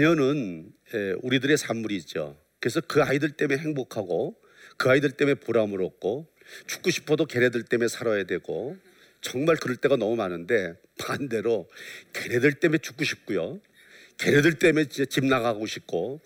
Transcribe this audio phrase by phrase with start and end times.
[0.00, 2.36] 자녀는 예, 우리들의 산물이죠.
[2.58, 4.34] 그래서 그 아이들 때문에 행복하고
[4.78, 6.26] 그 아이들 때문에 보람을 얻고
[6.66, 8.78] 죽고 싶어도 걔네들 때문에 살아야 되고
[9.20, 11.68] 정말 그럴 때가 너무 많은데 반대로
[12.14, 13.60] 걔네들 때문에 죽고 싶고요.
[14.16, 16.22] 걔네들 때문에 집 나가고 싶고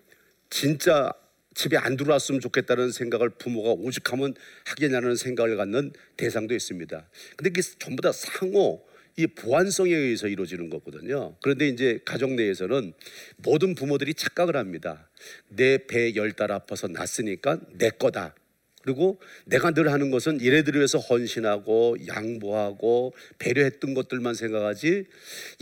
[0.50, 1.12] 진짜
[1.54, 4.34] 집에 안 들어왔으면 좋겠다는 생각을 부모가 오죽하면
[4.66, 7.08] 하겠냐는 생각을 갖는 대상도 있습니다.
[7.36, 8.84] 근데 이게 전부 다 상호
[9.16, 11.36] 이 보완성에 의해서 이루어지는 거거든요.
[11.42, 12.92] 그런데 이제 가정 내에서는
[13.38, 15.08] 모든 부모들이 착각을 합니다.
[15.48, 18.34] 내 배 열 달 아파서 낳았으니까 내 거다.
[18.82, 25.06] 그리고 내가 늘 하는 것은 얘네들을 위해서 헌신하고 양보하고 배려했던 것들만 생각하지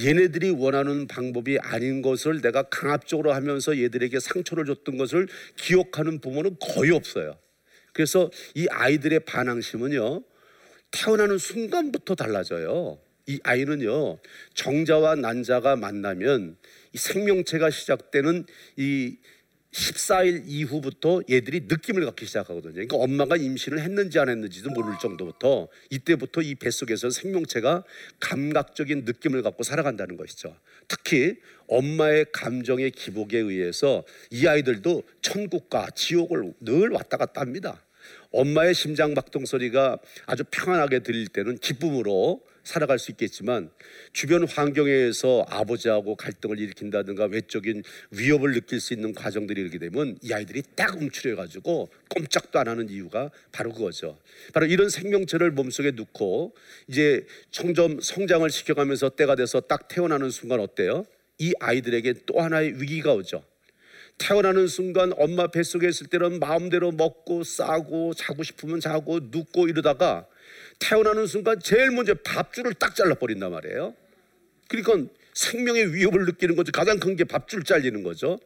[0.01, 6.91] 얘네들이 원하는 방법이 아닌 것을 내가 강압적으로 하면서 얘들에게 상처를 줬던 것을 기억하는 부모는 거의
[6.91, 7.39] 없어요.
[7.93, 10.25] 그래서 이 아이들의 반항심은요,
[10.91, 12.99] 태어나는 순간부터 달라져요.
[13.27, 14.19] 이 아이는요,
[14.55, 16.57] 정자와 난자가 만나면
[16.93, 19.17] 이 생명체가 시작되는 이
[19.73, 22.73] 14일 이후부터 얘들이 느낌을 갖기 시작하거든요.
[22.75, 27.85] 그러니까 엄마가 임신을 했는지 안 했는지도 모를 정도부터 이때부터 이 뱃속에서 생명체가
[28.21, 30.55] 감각적인 느낌을 갖고 살아간다는 것이죠.
[30.89, 31.37] 특히
[31.69, 37.83] 엄마의 감정의 기복에 의해서 이 아이들도 천국과 지옥을 늘 왔다 갔다 합니다.
[38.31, 43.71] 엄마의 심장 박동 소리가 아주 평안하게 들릴 때는 기쁨으로 살아갈 수 있겠지만
[44.13, 50.33] 주변 환경에 의해서 아버지하고 갈등을 일으킨다든가 외적인 위협을 느낄 수 있는 과정들이 이렇게 되면 이
[50.33, 54.19] 아이들이 딱 움츠려 가지고 꼼짝도 안 하는 이유가 바로 그거죠.
[54.53, 56.55] 바로 이런 생명체를 몸속에 넣고
[56.87, 61.05] 이제 점점 성장을 시켜가면서 때가 돼서 딱 태어나는 순간 어때요?
[61.39, 63.45] 이 아이들에게 또 하나의 위기가 오죠.
[64.27, 70.27] 태어나는 순간 엄마 뱃속에 있을 때는 마음대로 먹고 싸고 자고 싶으면 자고 눕고 이러다가
[70.79, 73.95] 태어나는 순간 제일 먼저 밥줄을 딱 잘라버린단 말이에요.
[74.69, 76.71] 그러니까 생명의 위협을 느끼는 거죠.
[76.71, 78.39] 가장 큰 게 밥줄 잘리는 거죠.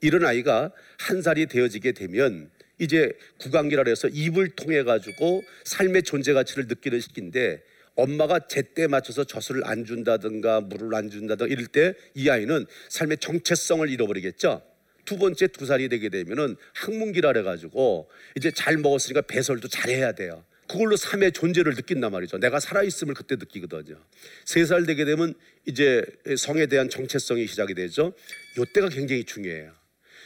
[0.00, 6.68] 이런 아이가 한 살이 되어지게 되면 이제 구강기라 해서 입을 통해 가지고 삶의 존재 가치를
[6.68, 7.62] 느끼는 시기인데
[7.96, 13.90] 엄마가 제때 맞춰서 젖을 안 준다든가 물을 안 준다든가 이럴 때 이 아이는 삶의 정체성을
[13.90, 14.62] 잃어버리겠죠.
[15.08, 20.44] 두 번째 두 살이 되게 되면은 학문기라 해가지고 이제 잘 먹었으니까 배설도 잘 해야 돼요.
[20.68, 22.36] 그걸로 삶의 존재를 느낀단 말이죠.
[22.36, 23.96] 내가 살아있음을 그때 느끼거든요.
[24.44, 25.32] 세 살 되게 되면
[25.64, 26.04] 이제
[26.36, 28.12] 성에 대한 정체성이 시작이 되죠.
[28.58, 29.72] 요때가 굉장히 중요해요.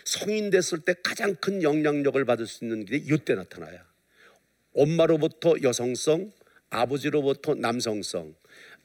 [0.04, 3.78] 성인 됐을 때 가장 큰 영향력을 받을 수 있는 게 이때 나타나요.
[4.74, 6.32] 엄마로부터 여성성,
[6.70, 8.34] 아버지로부터 남성성,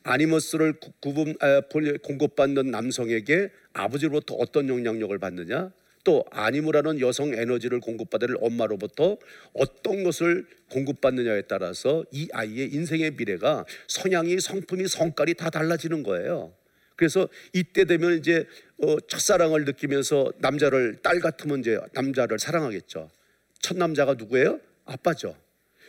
[0.04, 1.62] 아니머스를 구분 아,
[2.04, 5.72] 공급받는 남성에게 아버지로부터 어떤 영향력을 받느냐?
[6.08, 9.18] 또 아니무라는 여성 에너지를 공급받을 엄마로부터
[9.52, 16.54] 어떤 것을 공급받느냐에 따라서 이 아이의 인생의 미래가 성향이 성품이 성깔이 다 달라지는 거예요.
[16.96, 18.48] 그래서 이때 되면 이제
[18.82, 23.12] 어, 첫사랑을 느끼면서 남자를 딸 같으면 이제 남자를 사랑하겠죠.
[23.60, 24.62] 첫 남자가 누구예요?
[24.86, 25.36] 아빠죠.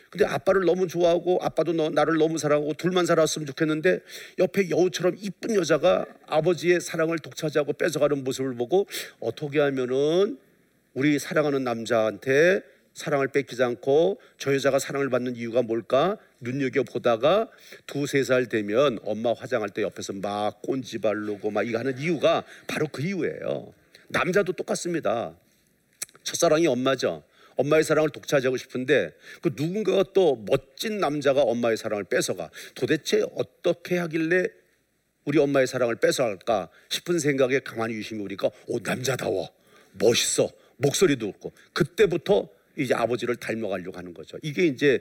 [0.09, 3.99] 근데 아빠를 너무 좋아하고 아빠도 너, 나를 너무 사랑하고 둘만 살았으면 좋겠는데
[4.39, 8.87] 옆에 여우처럼 이쁜 여자가 아버지의 사랑을 독차지하고 뺏어가는 모습을 보고
[9.19, 10.39] 어떻게 하면은
[10.93, 12.61] 우리 사랑하는 남자한테
[12.93, 17.49] 사랑을 뺏기지 않고 저 여자가 사랑을 받는 이유가 뭘까 눈여겨 보다가
[17.85, 22.87] 두세 살 되면 엄마 화장할 때 옆에서 막 꼰지 바르고 막 이거 하는 이유가 바로
[22.91, 23.73] 그 이유예요.
[24.07, 25.35] 남자도 똑같습니다.
[26.23, 27.23] 첫사랑이 엄마죠.
[27.59, 29.11] 엄마의 사랑을 독차지하고 싶은데
[29.41, 32.49] 그 누군가가 또 멋진 남자가 엄마의 사랑을 뺏어가.
[32.73, 34.47] 도대체 어떻게 하길래
[35.25, 39.49] 우리 엄마의 사랑을 뺏어갈까 싶은 생각에 가만히 유심히 보니까 오 남자다워.
[39.93, 40.49] 멋있어.
[40.77, 41.51] 목소리도 없고.
[41.73, 42.47] 그때부터
[42.77, 44.37] 이제 아버지를 닮아가려고 하는 거죠.
[44.41, 44.99] 이게 이제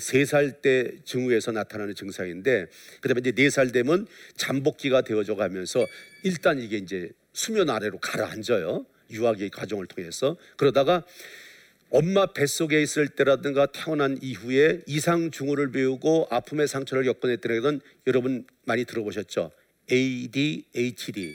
[0.00, 2.66] 세 살 때 증후에서 나타나는 증상인데
[3.00, 5.86] 그다음에 이제 네 살 되면 잠복기가 되어져 가면서
[6.24, 8.84] 일단 이게 이제 수면 아래로 가라앉아요.
[9.12, 10.36] 유아기의 과정을 통해서.
[10.56, 11.04] 그러다가
[11.92, 18.84] 엄마 뱃속에 있을 때라든가 태어난 이후에 이상 증후를 배우고 아픔의 상처를 겪어냈던 건 여러분 많이
[18.84, 19.50] 들어보셨죠?
[19.90, 21.34] ADHD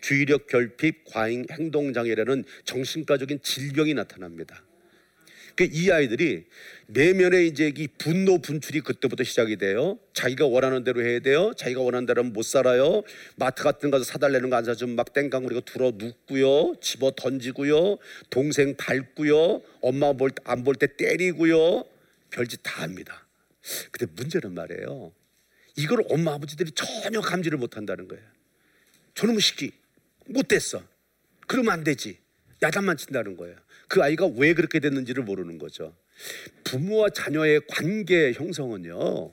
[0.00, 4.64] 주의력 결핍 과잉 행동 장애라는 정신과적인 질병이 나타납니다.
[5.56, 6.44] 그이 아이들이
[6.88, 9.98] 내면의 이제 이 분노 분출이 그때부터 시작이 돼요.
[10.12, 11.52] 자기가 원하는 대로 해야 돼요.
[11.56, 13.02] 자기가 원하는 대로 못 살아요.
[13.36, 16.74] 마트 같은 가서 사달라는 거 안 사주면 막 땡깡부리고 들어 눕고요.
[16.80, 17.98] 집어 던지고요.
[18.30, 19.62] 동생 밟고요.
[19.80, 20.12] 엄마
[20.44, 21.84] 안 볼 때 때리고요.
[22.30, 23.26] 별짓 다 합니다.
[23.90, 25.12] 근데 문제는 말이에요.
[25.76, 28.22] 이걸 엄마 아버지들이 전혀 감지를 못한다는 거예요.
[29.14, 29.72] 저놈의 시기
[30.26, 30.82] 못됐어.
[31.46, 32.18] 그러면 안 되지.
[32.62, 33.56] 야단만 친다는 거예요.
[33.92, 35.94] 그 아이가 왜 그렇게 됐는지를 모르는 거죠.
[36.64, 39.30] 부모와 자녀의 관계 형성은요.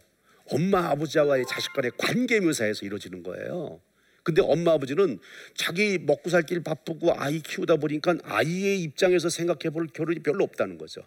[0.52, 3.80] 엄마 아버지와의 자식 간의 관계 묘사에서 이루어지는 거예요.
[4.22, 5.18] 근데 엄마 아버지는
[5.56, 11.04] 자기 먹고 살길 바쁘고 아이 키우다 보니까 아이의 입장에서 생각해 볼 겨를이 별로 없다는 거죠.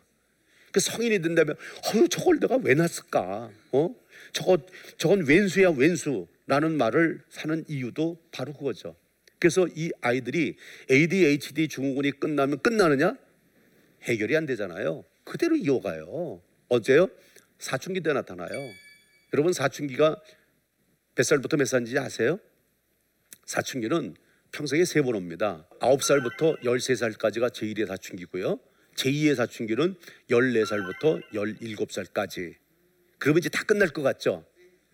[0.71, 1.55] 그 성인이 된다면
[1.89, 3.51] 어휴 저걸 내가 왜 낳았을까?
[3.73, 3.95] 어?
[4.33, 4.57] 저거
[4.97, 8.97] 저건 왼수야 왼수라는 말을 사는 이유도 바로 그거죠.
[9.39, 10.57] 그래서 이 아이들이
[10.91, 13.19] ADHD 증후군이 끝나면 끝나느냐?
[14.03, 15.05] 해결이 안 되잖아요.
[15.25, 16.43] 그대로 이어가요.
[16.69, 17.09] 어제요?
[17.59, 18.49] 사춘기 때 나타나요.
[19.33, 20.21] 여러분 사춘기가
[21.15, 22.39] 몇 살부터 몇 살인지 아세요?
[23.47, 24.15] 사춘기는
[24.53, 25.67] 평생에 세 번 옵니다.
[25.81, 28.59] 아홉 살부터 열세 살까지가 제1의 사춘기고요.
[28.97, 29.95] 제2의 사춘기는
[30.31, 32.57] 열네 살부터 열일곱 살까지.
[33.19, 34.45] 그러면 이제 다 끝날 것 같죠?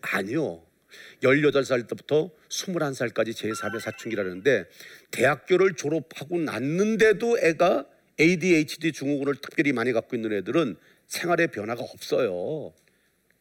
[0.00, 0.64] 아니요.
[1.22, 4.64] 18살 때부터 21살까지 제3의 사춘기라는데
[5.10, 7.86] 대학교를 졸업하고 났는데도 애가
[8.20, 10.76] ADHD 증후군을 특별히 많이 갖고 있는 애들은
[11.06, 12.72] 생활의 변화가 없어요.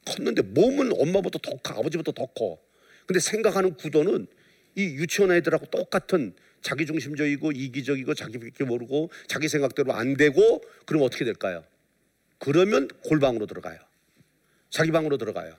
[0.05, 2.57] 컸는데 몸은 엄마보다 더 커, 아버지보다 더 커.
[3.05, 4.27] 근데 생각하는 구도는
[4.75, 11.63] 이 유치원 애들하고 똑같은 자기중심적이고 이기적이고 자기밖에 모르고 자기 생각대로 안 되고 그럼 어떻게 될까요?
[12.39, 13.79] 그러면 골방으로 들어가요.
[14.69, 15.55] 자기 방으로 들어가요.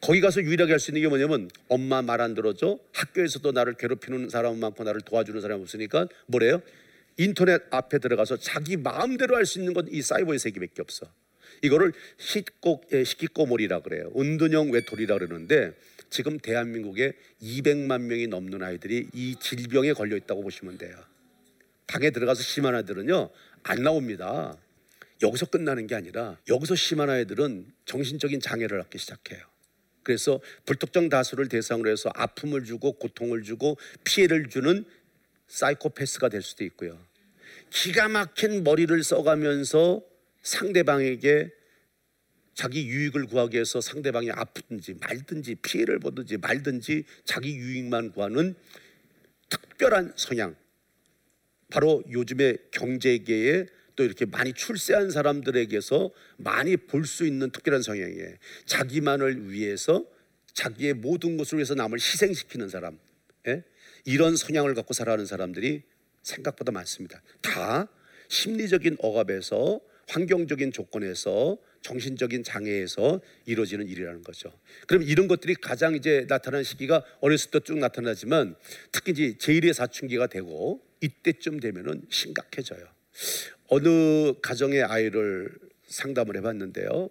[0.00, 4.28] 거기 가서 유일하게 할 수 있는 게 뭐냐면 엄마 말 안 들어줘 학교에서도 나를 괴롭히는
[4.28, 6.62] 사람 많고 나를 도와주는 사람이 없으니까 뭐래요?
[7.18, 11.12] 인터넷 앞에 들어가서 자기 마음대로 할 수 있는 건 이 사이버의 세계밖에 없어.
[11.62, 14.12] 이거를 식고 식기꼬물이라 그래요.
[14.16, 15.72] 은둔형 외톨이라 그러는데
[16.10, 20.96] 지금 대한민국에 200만 명이 넘는 아이들이 이 질병에 걸려 있다고 보시면 돼요.
[21.86, 23.30] 방에 들어가서 심한 아이들은요
[23.64, 24.56] 안 나옵니다.
[25.22, 29.42] 여기서 끝나는 게 아니라 여기서 심한 아이들은 정신적인 장애를 갖기 시작해요.
[30.04, 34.84] 그래서 불특정 다수를 대상으로 해서 아픔을 주고 고통을 주고 피해를 주는
[35.48, 36.98] 사이코패스가 될 수도 있고요.
[37.70, 40.02] 기가 막힌 머리를 써가면서
[40.42, 41.50] 상대방에게
[42.54, 48.54] 자기 유익을 구하기 위해서 상대방이 아프든지 말든지 피해를 보든지 말든지 자기 유익만 구하는
[49.48, 50.56] 특별한 성향.
[51.70, 58.34] 바로 요즘의 경제계에 또 이렇게 많이 출세한 사람들에게서 많이 볼 수 있는 특별한 성향이에요.
[58.66, 60.04] 자기만을 위해서
[60.52, 62.98] 자기의 모든 것을 위해서 남을 희생시키는 사람.
[63.46, 63.62] 예?
[64.04, 65.82] 이런 성향을 갖고 살아가는 사람들이
[66.22, 67.22] 생각보다 많습니다.
[67.40, 67.88] 다
[68.28, 74.52] 심리적인 억압에서 환경적인 조건에서 정신적인 장애에서 이루어지는 일이라는 거죠.
[74.86, 78.56] 그럼 이런 것들이 가장 이제 나타나는 시기가 어렸을 때 쭉 나타나지만
[78.90, 82.86] 특히 이제 제1의 사춘기가 되고 이때쯤 되면은 심각해져요.
[83.68, 85.50] 어느 가정의 아이를
[85.86, 87.10] 상담을 해봤는데요.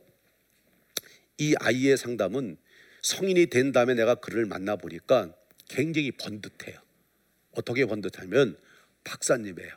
[1.37, 2.57] 이 아이의 상담은
[3.03, 5.33] 성인이 된 다음에 내가 그를 만나 보니까
[5.69, 6.79] 굉장히 번듯해요.
[7.51, 8.57] 어떻게 번듯하면
[9.07, 9.71] 박사님이에요.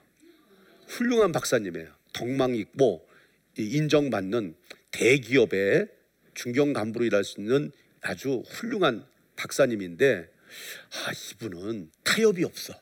[0.89, 1.89] 훌륭한 박사님이에요.
[2.13, 3.09] 덕망 있고
[3.57, 4.57] 인정받는
[4.91, 5.89] 대기업의
[6.35, 9.07] 중견 간부로 일할 수 있는 아주 훌륭한
[9.37, 10.29] 박사님인데
[10.93, 12.75] 아 이분은 타협이 없어.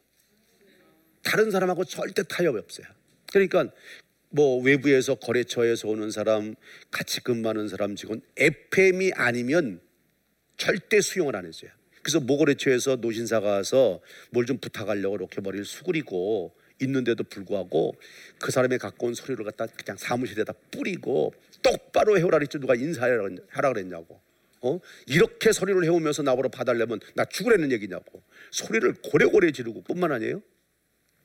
[1.23, 2.87] 다른 사람하고 절대 타협이 없어요.
[3.31, 3.71] 그러니까
[4.31, 6.55] 뭐 외부에서 거래처에서 오는 사람,
[6.91, 9.81] 같이 근무하는 사람 직원 FM이 아니면
[10.57, 11.71] 절대 수용을 안 해줘요.
[12.09, 14.01] 그래서 모거래처에서 노신사가 와서
[14.31, 17.95] 뭘 좀 부탁하려고 이렇게 머리를 수그리고 있는데도 불구하고
[18.39, 22.61] 그 사람의 갖고 온 서류를 갖다 그냥 사무실에다 뿌리고 똑바로 해오라 그랬지.
[22.61, 24.23] 누가 인사하라 그랬냐고.
[24.63, 24.81] 어?
[25.07, 28.23] 이렇게 소리를 해오면서 나보러 봐달라면 나 죽으라는 얘기냐고.
[28.53, 30.41] 소리를 고래고래 지르고 뿐만 아니에요.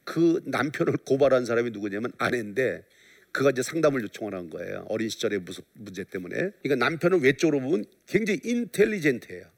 [0.03, 2.83] 그 남편을 고발한 사람이 누구냐면 아내인데
[3.31, 4.85] 그가 이제 상담을 요청을 한 거예요.
[4.89, 5.43] 어린 시절의
[5.75, 6.35] 문제 때문에.
[6.61, 9.52] 그러니까 남편은 외적으로 보면 굉장히 인텔리젠트해요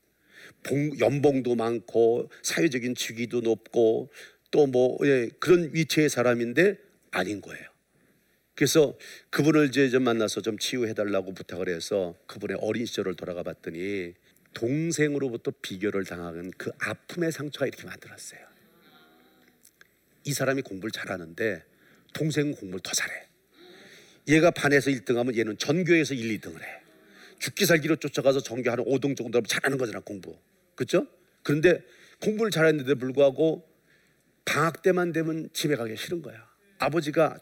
[0.99, 4.09] 연봉도 많고 사회적인 직위도 높고
[4.51, 6.77] 또뭐 예, 그런 위치의 사람인데
[7.11, 7.63] 아닌 거예요.
[8.55, 8.97] 그래서
[9.29, 14.13] 그분을 이제 좀 만나서 좀 치유해 달라고 부탁을 해서 그분의 어린 시절을 돌아가 봤더니
[14.53, 18.39] 동생으로부터 비교를 당하는 그 아픔의 상처가 이렇게 만들었어요.
[20.23, 21.63] 이 사람이 공부를 잘하는데
[22.13, 23.27] 동생은 공부를 더 잘해.
[24.29, 26.84] 얘가 반에서 1등하면 얘는 전교에서 1, 2등을 해.
[27.39, 30.37] 죽기 살기로 쫓아가서 전교 한 5등 정도 잘하는 거잖아 공부.
[30.75, 31.07] 그렇죠?
[31.43, 31.81] 그런데
[32.21, 33.67] 공부를 잘했는데 불구하고
[34.45, 36.47] 방학 때만 되면 집에 가기 싫은 거야.
[36.79, 37.39] 아버지가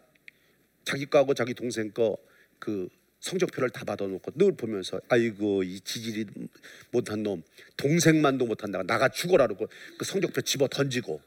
[0.83, 2.17] 자기 거하고 자기 동생 거
[2.63, 2.87] 그
[3.19, 6.27] 성적표를 다 받아놓고 늘 보면서 아이고 이 지질이
[6.91, 7.43] 못한 놈
[7.75, 11.21] 동생만도 못한다가 나가 죽어라 그러고 그 성적표 집어 던지고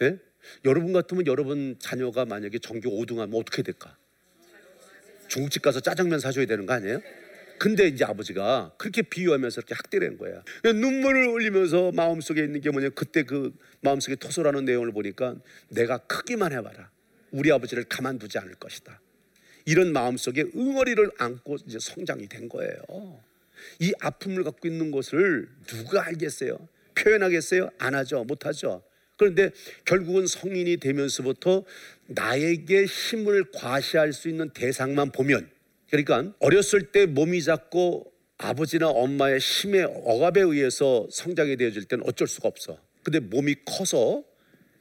[0.00, 0.18] 예?
[0.64, 3.98] 여러분 같으면 여러분 자녀가 만약에 전교 5등 하면 어떻게 될까?
[5.28, 7.02] 중국집 가서 짜장면 사줘야 되는 거 아니에요?
[7.58, 10.42] 근데 이제 아버지가 그렇게 비유하면서 이렇게 학대를 거야.
[10.64, 12.90] 눈물을 흘리면서 마음속에 있는 게 뭐냐.
[12.90, 15.36] 그때 그 마음속에 토설하는 내용을 보니까
[15.68, 16.90] 내가 크기만 해봐라.
[17.30, 19.00] 우리 아버지를 가만두지 않을 것이다.
[19.64, 23.20] 이런 마음속에 응어리를 안고 이제 성장이 된 거예요.
[23.80, 26.68] 이 아픔을 갖고 있는 것을 누가 알겠어요?
[26.94, 27.70] 표현하겠어요?
[27.78, 28.24] 안 하죠.
[28.24, 28.82] 못 하죠.
[29.16, 29.50] 그런데
[29.84, 31.64] 결국은 성인이 되면서부터
[32.06, 35.50] 나에게 힘을 과시할 수 있는 대상만 보면
[35.90, 42.48] 그러니까 어렸을 때 몸이 작고 아버지나 엄마의 힘의 억압에 의해서 성장이 되어질 때는 어쩔 수가
[42.48, 42.78] 없어.
[43.02, 44.24] 근데 몸이 커서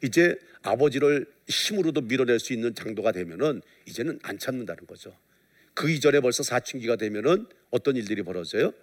[0.03, 5.15] 이제 아버지를 힘으로도 밀어낼 수 있는 장도가 되면은 이제는 안 참는다는 거죠.
[5.73, 8.73] 그 이전에 벌써 사춘기가 되면은 어떤 일들이 벌어져요?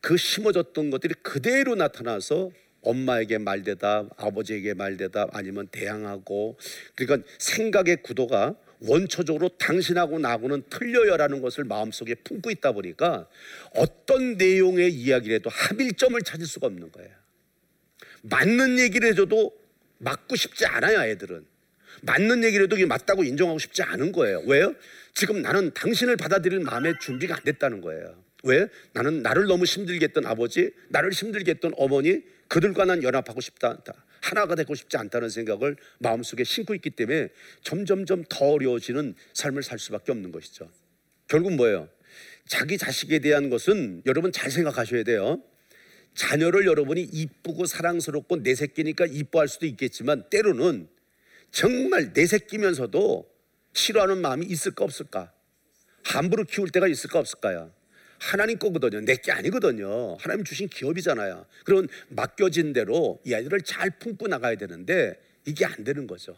[0.00, 2.50] 그 심어졌던 것들이 그대로 나타나서
[2.82, 6.58] 엄마에게 말대답, 아버지에게 말대답, 아니면 대항하고
[6.94, 13.28] 그러니까 생각의 구도가 원초적으로 당신하고 나하고는 틀려요라는 것을 마음속에 품고 있다 보니까
[13.74, 17.10] 어떤 내용의 이야기라도 합일점을 찾을 수가 없는 거예요.
[18.22, 19.52] 맞는 얘기를 해줘도
[19.98, 21.44] 맞고 싶지 않아요, 애들은.
[22.02, 24.42] 맞는 얘기를 해도 맞다고 인정하고 싶지 않은 거예요.
[24.46, 24.74] 왜요?
[25.12, 28.22] 지금 나는 당신을 받아들일 마음의 준비가 안 됐다는 거예요.
[28.44, 28.66] 왜?
[28.92, 33.76] 나는 나를 너무 힘들게 했던 아버지, 나를 힘들게 했던 어머니, 그들과 난 연합하고 싶다.
[34.20, 37.28] 하나가 되고 싶지 않다는 생각을 마음속에 심고 있기 때문에
[37.62, 40.70] 점점점 더 어려워지는 삶을 살 수밖에 없는 것이죠.
[41.26, 41.88] 결국 뭐예요?
[42.46, 45.42] 자기 자식에 대한 것은 여러분 잘 생각하셔야 돼요.
[46.14, 50.88] 자녀를 여러분이 이쁘고 사랑스럽고 내 새끼니까 이뻐할 수도 있겠지만 때로는
[51.50, 53.30] 정말 내 새끼면서도
[53.72, 55.32] 싫어하는 마음이 있을까 없을까?
[56.02, 57.72] 함부로 키울 때가 있을까 없을까요?
[58.20, 59.00] 하나님 거거든요.
[59.00, 60.16] 내 게 아니거든요.
[60.20, 61.44] 하나님 주신 기업이잖아요.
[61.64, 66.36] 그런 맡겨진 대로 이 아이들을 잘 품고 나가야 되는데 이게 안 되는 거죠.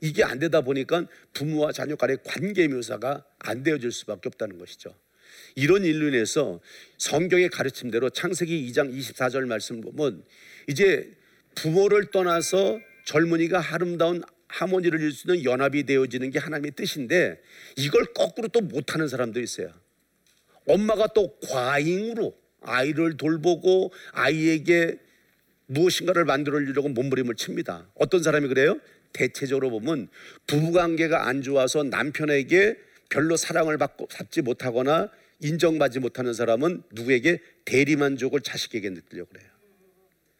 [0.00, 4.94] 이게 안 되다 보니까 부모와 자녀 간의 관계 묘사가 안 되어질 수밖에 없다는 것이죠.
[5.56, 6.60] 이런 인해서
[6.98, 10.24] 성경의 가르침대로 창세기 2장 24절 말씀 보면
[10.68, 11.12] 이제
[11.54, 17.40] 부모를 떠나서 젊은이가 아름다운 하모니를 이룰 수 있는 연합이 되어지는 게 하나님의 뜻인데
[17.76, 19.72] 이걸 거꾸로 또 못하는 사람도 있어요.
[20.66, 24.98] 엄마가 또 과잉으로 아이를 돌보고 아이에게
[25.66, 27.88] 무엇인가를 만들어주려고 몸부림을 칩니다.
[27.94, 28.78] 어떤 사람이 그래요?
[29.12, 30.08] 대체적으로 보면
[30.46, 32.76] 부부관계가 안 좋아서 남편에게
[33.08, 39.53] 별로 사랑을 받고 받지 못하거나 인정받지 못하는 사람은 누구에게 대리만족을 자식에게 느끼려고 그래요.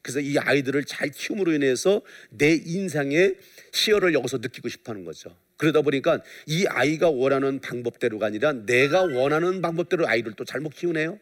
[0.05, 3.39] 그래서 이 아이들을 잘 키움으로 인해서 내 인상의
[3.73, 5.35] 시열을 여기서 느끼고 싶어 하는 거죠.
[5.57, 11.19] 그러다 보니까 이 아이가 원하는 방법대로가 아니라 내가 원하는 방법대로 아이를 또 잘못 키우네요.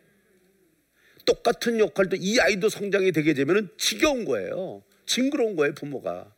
[1.25, 4.83] 똑같은 역할도 이 아이도 성장이 되게 되면 지겨운 거예요.
[5.07, 6.35] 징그러운 거예요, 부모가.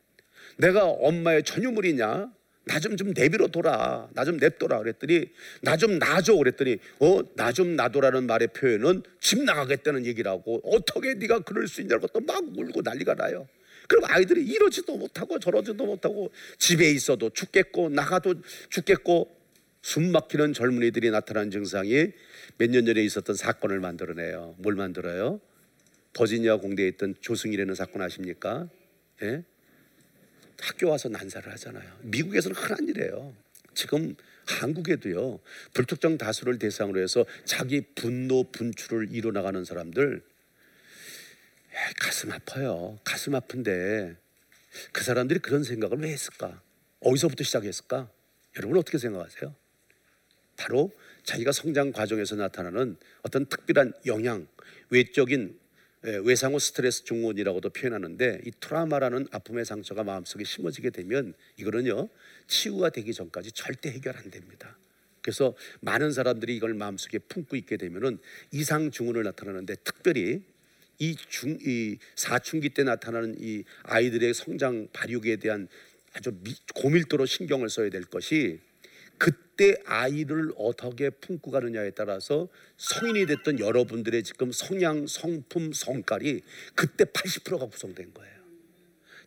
[0.58, 2.30] 내가 엄마의 전유물이냐?
[2.66, 4.08] 나 좀 좀 내비로 둬라.
[4.14, 4.78] 나좀 냅둬라.
[4.78, 5.26] 그랬더니
[5.62, 6.34] 나 좀 놔줘.
[6.36, 12.06] 그랬더니 어, 나 좀 놔둬라는 말의 표현은 집 나가겠다는 얘기라고 어떻게 네가 그럴 수 있냐고
[12.08, 13.46] 또 막 울고 난리가 나요.
[13.86, 18.34] 그럼 아이들이 이러지도 못하고 저러지도 못하고 집에 있어도 죽겠고 나가도
[18.70, 19.36] 죽겠고
[19.82, 22.12] 숨 막히는 젊은이들이 나타난 증상이
[22.56, 24.54] 몇 년 전에 있었던 사건을 만들어내요.
[24.58, 25.38] 뭘 만들어요?
[26.14, 28.70] 버지니아 공대에 있던 조승일이라는 사건 아십니까?
[29.22, 29.42] 예?
[30.64, 31.98] 학교 와서 난사를 하잖아요.
[32.02, 33.34] 미국에서는 흔한 일이에요.
[33.74, 34.16] 지금
[34.46, 35.38] 한국에도요.
[35.74, 40.22] 불특정 다수를 대상으로 해서 자기 분노 분출을 이뤄나가는 사람들
[42.00, 42.98] 가슴 아파요.
[43.04, 44.16] 가슴 아픈데
[44.92, 46.62] 그 사람들이 그런 생각을 왜 했을까?
[47.00, 48.08] 어디서부터 시작했을까?
[48.56, 49.54] 여러분 어떻게 생각하세요?
[50.56, 50.92] 바로
[51.24, 54.46] 자기가 성장 과정에서 나타나는 어떤 특별한 영향,
[54.88, 55.63] 외적인 예,
[56.24, 62.08] 외상후 스트레스 증후군이라고도 표현하는데 이 트라우마라는 아픔의 상처가 마음속에 심어지게 되면 이거는요
[62.46, 64.78] 치유가 되기 전까지 절대 해결 안 됩니다.
[65.22, 68.18] 그래서 많은 사람들이 이걸 마음속에 품고 있게 되면은
[68.52, 70.42] 이상 증후를 나타나는데 특별히
[70.98, 75.68] 이 중 이 사춘기 때 나타나는 이 아이들의 성장 발육에 대한
[76.12, 78.60] 아주 미, 고밀도로 신경을 써야 될 것이
[79.18, 86.40] 그때 아이를 어떻게 품고 가느냐에 따라서 성인이 됐던 여러분들의 지금 성향, 성품, 성깔이
[86.74, 88.34] 그때 80%가 구성된 거예요.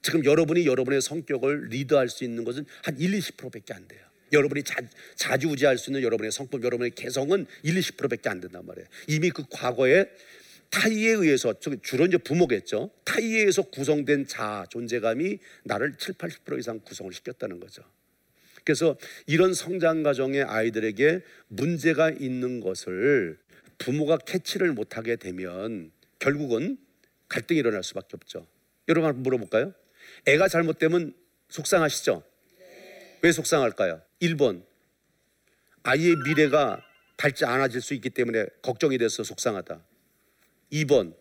[0.01, 4.01] 지금 여러분이 여러분의 성격을 리드할 수 있는 것은 한 1, 20%밖에 안 돼요.
[4.32, 4.82] 여러분이 자,
[5.15, 8.88] 자주우지할 수 있는 여러분의 성품, 여러분의 개성은 1, 20%밖에 안 된단 말이에요.
[9.08, 10.06] 이미 그 과거에
[10.70, 12.91] 타이에 의해서 주로 이제 부모겠죠.
[13.06, 17.84] 타이에 의해서 구성된 자 존재감이 나를 7, 80% 이상 구성을 시켰다는 거죠.
[18.67, 18.97] 그래서
[19.27, 23.39] 이런 성장 과정의 아이들에게 문제가 있는 것을
[23.77, 26.77] 부모가 캐치를 못하게 되면 결국은
[27.29, 28.45] 갈등이 일어날 수밖에 없죠.
[28.89, 29.74] 여러분 한번 물어볼까요?
[30.25, 31.13] 애가 잘못되면
[31.47, 32.24] 속상하시죠?
[33.21, 34.01] 왜 속상할까요?
[34.21, 34.63] 1번
[35.83, 36.83] 아이의 미래가
[37.15, 39.79] 밝지 않아질 수 있기 때문에 걱정이 돼서 속상하다.
[40.74, 41.15] 2번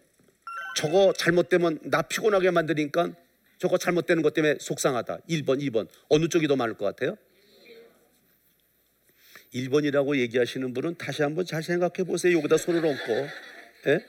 [0.75, 3.15] 저거 잘못되면 나 피곤하게 만드니까
[3.59, 5.19] 저거 잘못되는 것 때문에 속상하다.
[5.31, 7.17] 1번, 2번 어느 쪽이 더 많을 것 같아요?
[9.55, 12.37] 1번이라고 얘기하시는 분은 다시 한번 잘 생각해 보세요.
[12.39, 13.29] 여기다 손을 얹고.
[13.89, 14.05] 예?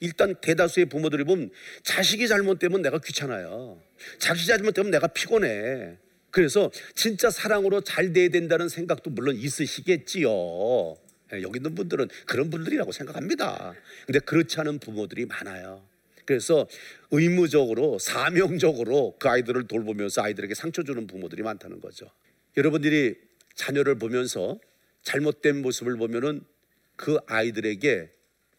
[0.00, 1.50] 일단 대다수의 부모들이 보면
[1.82, 3.80] 자식이 잘못되면 내가 귀찮아요.
[4.18, 5.98] 자식이 잘못되면 내가 피곤해.
[6.30, 10.96] 그래서 진짜 사랑으로 잘 돼야 된다는 생각도 물론 있으시겠지요.
[11.32, 13.74] 예, 여기 있는 분들은 그런 분들이라고 생각합니다.
[14.06, 15.84] 근데 그렇지 않은 부모들이 많아요.
[16.24, 16.68] 그래서
[17.10, 22.10] 의무적으로 사명적으로 그 아이들을 돌보면서 아이들에게 상처 주는 부모들이 많다는 거죠.
[22.56, 23.16] 여러분들이
[23.60, 24.58] 자녀를 보면서
[25.02, 26.42] 잘못된 모습을 보면은
[26.96, 28.10] 그 아이들에게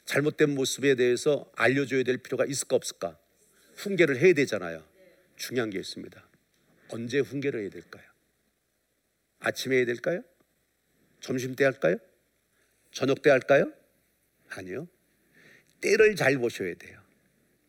[0.06, 3.18] 잘못된 모습에 대해서 알려줘야 될 필요가 있을까 없을까?
[3.78, 4.86] 훈계를 해야 되잖아요.
[5.38, 6.24] 중요한 게 있습니다.
[6.90, 8.04] 언제 훈계를 해야 될까요?
[9.40, 10.22] 아침에 해야 될까요?
[11.20, 11.98] 점심 때 할까요?
[12.92, 13.74] 저녁 때 할까요?
[14.50, 14.88] 아니요.
[15.82, 17.02] 때를 잘 보셔야 돼요.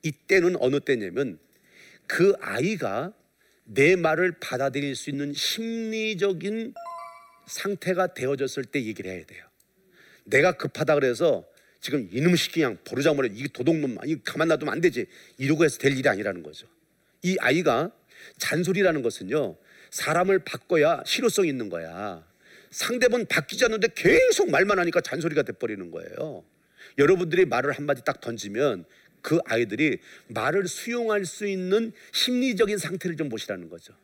[0.03, 1.39] 이 때는 어느 때냐면
[2.07, 3.15] 그 아이가
[3.65, 6.75] 내 말을 받아들일 수 있는 심리적인
[7.47, 9.45] 상태가 되어졌을 때 얘기를 해야 돼요.
[10.25, 11.45] 내가 급하다 그래서
[11.81, 15.07] 지금 이놈 시키 그냥 버르장머리 이 도둑놈 이 가만 놔두면 안 되지
[15.39, 16.67] 이러고 해서 될 일이 아니라는 거죠.
[17.23, 17.91] 이 아이가
[18.39, 19.57] 잔소리라는 것은요
[19.91, 22.25] 사람을 바꿔야 실효성이 있는 거야.
[22.71, 26.45] 상대분 바뀌지 않는데 계속 말만 하니까 잔소리가 돼버리는 거예요.
[26.99, 28.85] 여러분들이 말을 한마디 딱 던지면
[29.21, 33.95] 그 아이들이 말을 수용할 수 있는 심리적인 상태를 좀 보시라는 거죠.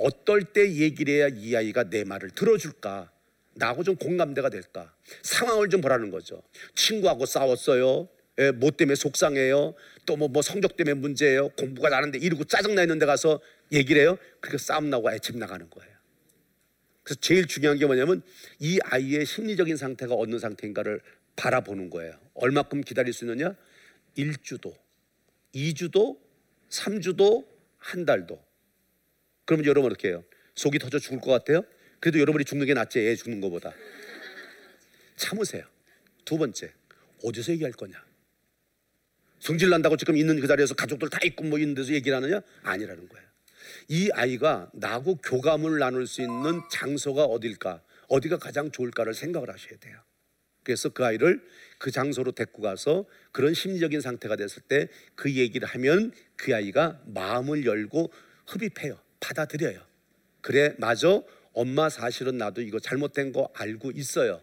[0.00, 3.10] 어떨 때 얘기를 해야 이 아이가 내 말을 들어줄까?
[3.54, 4.94] 나하고 좀 공감대가 될까?
[5.22, 6.42] 상황을 좀 보라는 거죠.
[6.74, 8.08] 친구하고 싸웠어요.
[8.38, 9.74] 예, 뭐 때문에 속상해요.
[10.06, 11.50] 또 뭐 뭐 성적 때문에 문제예요.
[11.50, 13.40] 공부가 나는데 이러고 짜증나 있는데 가서
[13.72, 14.16] 얘기를 해요.
[14.40, 15.94] 그렇게 싸움 나고 애집 나가는 거예요.
[17.02, 18.22] 그래서 제일 중요한 게 뭐냐면
[18.58, 21.00] 이 아이의 심리적인 상태가 어느 상태인가를
[21.36, 22.18] 바라보는 거예요.
[22.34, 23.54] 얼마큼 기다릴 수 있느냐?
[24.16, 24.74] 1주도,
[25.54, 26.18] 2주도,
[26.70, 27.46] 3주도,
[27.78, 28.49] 한 달도.
[29.50, 30.22] 그러면 여러분 어떻게 해요?
[30.54, 31.64] 속이 터져 죽을 것 같아요?
[31.98, 33.74] 그래도 여러분이 죽는 게 낫지 애 죽는 것보다.
[35.16, 35.64] 참으세요.
[36.24, 36.72] 두 번째,
[37.24, 38.00] 어디서 얘기할 거냐?
[39.40, 42.40] 성질 난다고 지금 있는 그 자리에서 가족들 다 있고 뭐 있는 데서 얘기를 하느냐?
[42.62, 43.26] 아니라는 거예요.
[43.88, 47.82] 이 아이가 나하고 교감을 나눌 수 있는 장소가 어딜까?
[48.06, 49.98] 어디가 가장 좋을까를 생각을 하셔야 돼요.
[50.62, 51.44] 그래서 그 아이를
[51.78, 57.64] 그 장소로 데리고 가서 그런 심리적인 상태가 됐을 때 그 얘기를 하면 그 아이가 마음을
[57.66, 58.12] 열고
[58.46, 59.09] 흡입해요.
[59.20, 59.80] 받아들여요.
[60.40, 61.20] 그래, 맞아.
[61.52, 64.40] 엄마 사실은 나도 이거 잘못된 거 알고 있어요.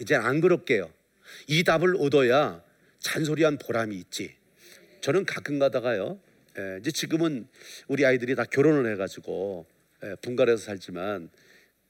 [0.00, 0.92] 이제 안 그럴게요.
[1.46, 2.62] 이 답을 얻어야
[2.98, 4.34] 잔소리한 보람이 있지.
[5.00, 6.18] 저는 가끔 가다가요.
[6.58, 7.46] 예, 이제 지금은
[7.88, 9.66] 우리 아이들이 다 결혼을 해가지고
[10.04, 11.30] 예, 분가해서 살지만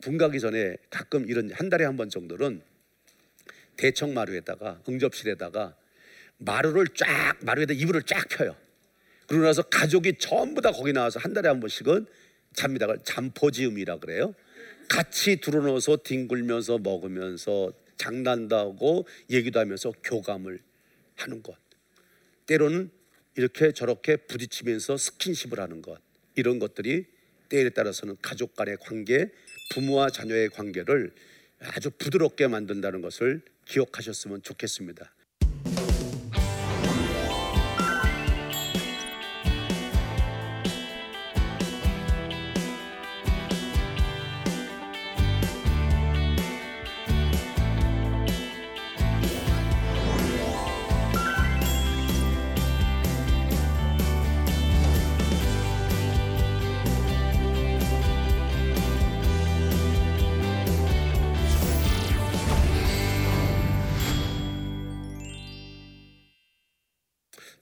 [0.02, 2.62] 분가기 전에 가끔 이런 한 달에 한 번 정도는
[3.76, 5.76] 대청 마루에다가 응접실에다가
[6.38, 8.56] 마루를 쫙 마루에다 이불을 쫙 펴요.
[9.32, 12.04] 그러고 나서 가족이 전부 다 거기 나와서 한 달에 한 번씩은
[12.52, 12.86] 잡니다.
[13.02, 14.34] 잠포지음이라 그래요.
[14.90, 20.60] 같이 들어놓아서 뒹굴면서 먹으면서 장난도 하고 얘기도 하면서 교감을
[21.14, 21.56] 하는 것.
[22.44, 22.90] 때로는
[23.36, 25.98] 이렇게 저렇게 부딪히면서 스킨십을 하는 것.
[26.34, 27.06] 이런 것들이
[27.48, 29.30] 때에 따라서는 가족 간의 관계,
[29.70, 31.10] 부모와 자녀의 관계를
[31.58, 35.10] 아주 부드럽게 만든다는 것을 기억하셨으면 좋겠습니다.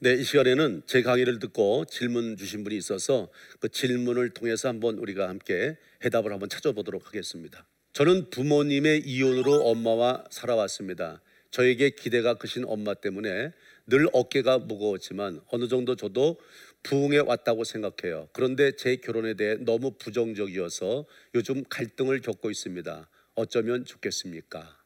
[0.03, 5.29] 네, 이 시간에는 제 강의를 듣고 질문 주신 분이 있어서 그 질문을 통해서 한번 우리가
[5.29, 7.67] 함께 해답을 한번 찾아보도록 하겠습니다.
[7.93, 11.21] 저는 부모님의 이혼으로 엄마와 살아왔습니다.
[11.51, 13.51] 저에게 기대가 크신 엄마 때문에
[13.85, 16.39] 늘 어깨가 무거웠지만 어느 정도 저도
[16.81, 18.27] 부흥해 왔다고 생각해요.
[18.33, 23.07] 그런데 제 결혼에 대해 너무 부정적이어서 요즘 갈등을 겪고 있습니다.
[23.35, 24.79] 어쩌면 좋겠습니까?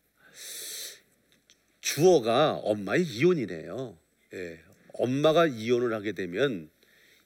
[1.79, 3.97] 주어가 엄마의 이혼이네요.
[4.33, 4.64] 예,
[4.99, 6.69] 엄마가 이혼을 하게 되면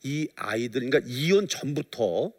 [0.04, 2.34] 이 아이들 그러니까 이혼 전부터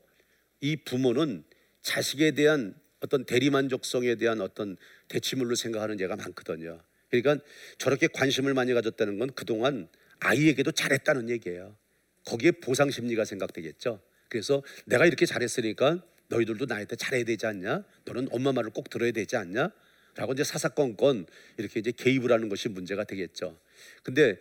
[0.60, 1.44] 이 부모는
[1.82, 4.76] 자식에 대한 어떤 대리만족성에 대한 어떤
[5.08, 6.80] 대치물로 생각하는 예가 많거든요.
[7.10, 7.44] 그러니까
[7.78, 9.88] 저렇게 관심을 많이 가졌다는 건 그동안
[10.20, 11.76] 아이에게도 잘했다는 얘기예요.
[12.24, 14.00] 거기에 보상 심리가 생각되겠죠.
[14.28, 17.84] 그래서 내가 이렇게 잘했으니까 너희들도 나한테 잘해야 되지 않냐?
[18.04, 19.70] 너는 엄마 말을 꼭 들어야 되지 않냐?
[20.16, 23.58] 라고 이제 사사건건 이렇게 이제 개입을 하는 것이 문제가 되겠죠.
[24.02, 24.38] 근데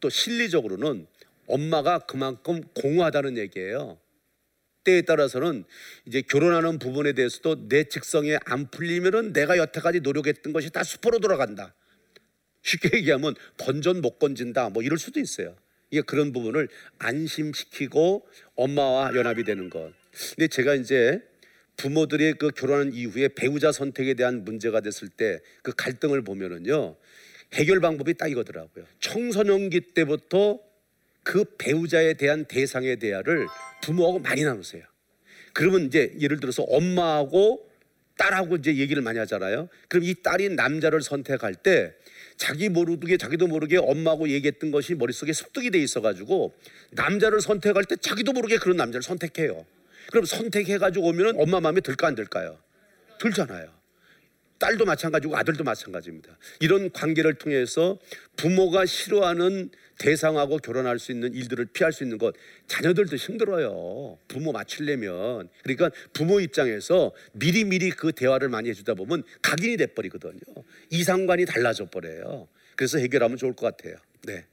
[0.00, 1.06] 또 실리적으로는
[1.46, 3.98] 엄마가 그만큼 공허하다는 얘기예요.
[4.84, 5.64] 때에 따라서는
[6.06, 11.74] 이제 결혼하는 부분에 대해서도 내 직성에 안 풀리면은 내가 여태까지 노력했던 것이 다 수포로 돌아간다.
[12.62, 15.56] 쉽게 얘기하면 건전 못 건진다 뭐 이럴 수도 있어요.
[15.90, 19.92] 이게 그런 부분을 안심시키고 엄마와 연합이 되는 것.
[20.34, 21.20] 근데 제가 이제
[21.80, 26.96] 부모들이 그 결혼한 이후에 배우자 선택에 대한 문제가 됐을 때 그 갈등을 보면은요
[27.54, 28.84] 해결 방법이 딱 이거더라고요.
[29.00, 30.60] 청소년기 때부터
[31.22, 33.46] 그 배우자에 대한 대상의 대화를
[33.82, 34.84] 부모하고 많이 나누세요.
[35.52, 37.68] 그러면 이제 예를 들어서 엄마하고
[38.16, 39.68] 딸하고 이제 얘기를 많이 하잖아요.
[39.88, 41.94] 그럼 이 딸이 남자를 선택할 때
[42.36, 46.54] 자기 모르게 자기도 모르게 엄마하고 얘기했던 것이 머릿속에 습득이 돼 있어 가지고
[46.90, 49.64] 남자를 선택할 때 자기도 모르게 그런 남자를 선택해요.
[50.10, 52.58] 그럼 선택해가지고 오면은 엄마 마음에 들까 안 들까요?
[53.20, 53.80] 들잖아요.
[54.58, 56.36] 딸도 마찬가지고 아들도 마찬가지입니다.
[56.60, 57.98] 이런 관계를 통해서
[58.36, 62.34] 부모가 싫어하는 대상하고 결혼할 수 있는 일들을 피할 수 있는 것
[62.68, 64.18] 자녀들도 힘들어요.
[64.28, 70.40] 부모 맞추려면 그러니까 부모 입장에서 미리 미리 그 대화를 많이 해주다 보면 각인이 돼 버리거든요.
[70.90, 72.48] 이상관이 달라져 버려요.
[72.76, 73.96] 그래서 해결하면 좋을 것 같아요.
[74.24, 74.46] 네.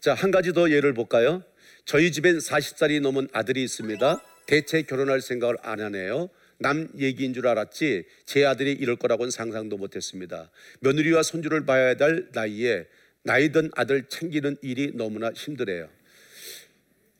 [0.00, 1.42] 자, 한 가지 더 예를 볼까요?
[1.84, 4.20] 저희 집엔 40살이 넘은 아들이 있습니다.
[4.46, 6.30] 대체 결혼할 생각을 안 하네요.
[6.58, 10.50] 남 얘기인 줄 알았지 제 아들이 이럴 거라고는 상상도 못했습니다.
[10.80, 12.86] 며느리와 손주를 봐야 될 나이에
[13.22, 15.88] 나이 든 아들 챙기는 일이 너무나 힘들어요.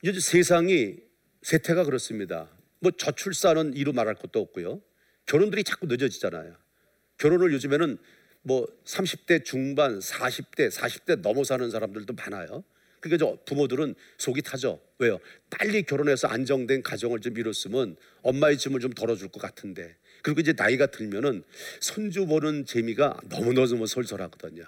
[0.03, 0.97] 요즘 세상이
[1.41, 2.49] 세태가 그렇습니다.
[2.79, 4.81] 뭐 저출산은 이루 말할 것도 없고요.
[5.25, 6.55] 결혼들이 자꾸 늦어지잖아요.
[7.17, 7.97] 결혼을 요즘에는
[8.43, 12.63] 뭐 30대 중반, 40대, 40대 넘어 사는 사람들도 많아요.
[13.07, 14.79] 그러니까 저 부모들은 속이 타죠.
[14.99, 15.19] 왜요?
[15.49, 19.95] 빨리 결혼해서 안정된 가정을 좀 이뤘으면 엄마의 짐을 좀 덜어줄 것 같은데.
[20.21, 21.43] 그리고 이제 나이가 들면은
[21.79, 24.63] 손주 보는 재미가 너무너무 솔솔하거든요.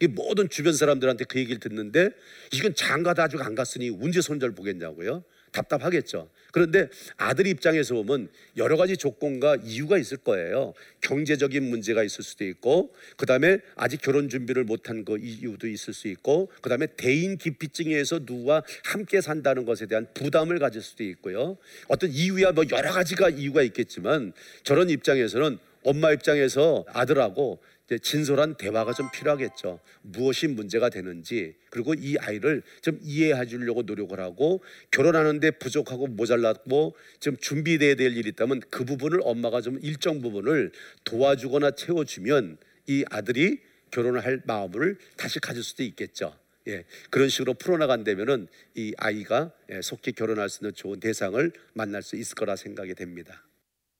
[0.00, 2.10] 이 모든 주변 사람들한테 그 얘기를 듣는데
[2.52, 5.24] 이건 장가도 아직 안 갔으니 언제 손자를 보겠냐고요.
[5.54, 6.28] 답답하겠죠.
[6.52, 10.74] 그런데 아들 입장에서 보면 여러 가지 조건과 이유가 있을 거예요.
[11.00, 16.08] 경제적인 문제가 있을 수도 있고, 그 다음에 아직 결혼 준비를 못한 그 이유도 있을 수
[16.08, 21.56] 있고, 그 다음에 대인 기피증에 의해서 누구와 함께 산다는 것에 대한 부담을 가질 수도 있고요.
[21.88, 27.60] 어떤 이유야 뭐 여러 가지가 이유가 있겠지만 저런 입장에서는 엄마 입장에서 아들하고
[28.00, 29.78] 진솔한 대화가 좀 필요하겠죠.
[30.02, 37.36] 무엇이 문제가 되는지 그리고 이 아이를 좀 이해해 주려고 노력을 하고 결혼하는데 부족하고 모자랐고 좀
[37.36, 40.72] 준비돼야 될 일이 있다면 그 부분을 엄마가 좀 일정 부분을
[41.04, 46.36] 도와주거나 채워주면 이 아들이 결혼을 할 마음을 다시 가질 수도 있겠죠.
[46.66, 52.16] 예, 그런 식으로 풀어나간다면은 이 아이가 예, 속히 결혼할 수 있는 좋은 대상을 만날 수
[52.16, 53.46] 있을 거라 생각이 됩니다.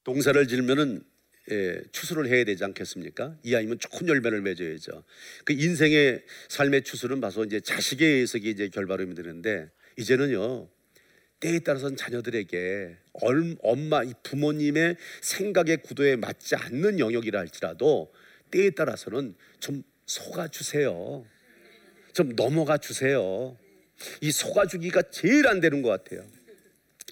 [0.05, 1.03] 동사를 지으면은
[1.51, 3.37] 예, 추수를 해야 되지 않겠습니까?
[3.43, 5.05] 이 아이면 좋은 열매를 맺어야죠.
[5.45, 10.69] 그 인생의 삶의 추수는 봐서 이제 자식에 의해서 이제 결발음이 되는데 이제는요
[11.41, 12.97] 때에 따라서는 자녀들에게
[13.63, 18.13] 엄마 부모님의 생각의 구도에 맞지 않는 영역이라 할지라도
[18.51, 21.27] 때에 따라서는 좀 속아 주세요.
[22.15, 23.57] 좀 넘어가 주세요.
[24.23, 26.27] 이 속아 주기가 제일 안 되는 것 같아요.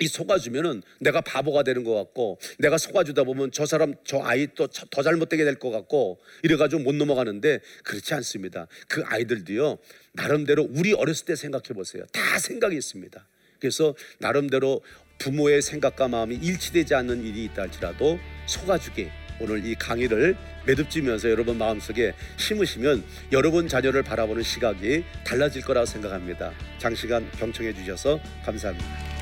[0.01, 4.67] 이 속아주면은 내가 바보가 되는 것 같고 내가 속아주다 보면 저 사람 저 아이 또
[4.67, 8.67] 더 잘못되게 될 것 같고 이래가지고 못 넘어가는데 그렇지 않습니다.
[8.89, 9.79] 그 아이들도요
[10.15, 12.05] 나름대로 우리 어렸을 때 생각해 보세요.
[12.13, 13.27] 다 생각이 있습니다.
[13.61, 14.81] 그래서 나름대로
[15.19, 19.09] 부모의 생각과 마음이 일치되지 않는 일이 있다 할지라도 속아주기
[19.41, 26.53] 오늘 이 강의를 매듭지면서 여러분 마음속에 심으시면 여러분 자녀를 바라보는 시각이 달라질 거라고 생각합니다.
[26.79, 29.22] 장시간 경청해 주셔서 감사합니다.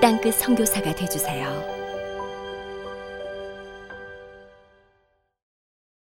[0.00, 1.79] 땅끝 성교사가 되주세요